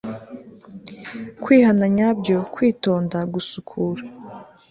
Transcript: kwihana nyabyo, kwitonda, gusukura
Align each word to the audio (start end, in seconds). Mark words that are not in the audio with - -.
kwihana 1.43 1.85
nyabyo, 1.95 2.37
kwitonda, 2.53 3.17
gusukura 3.33 4.01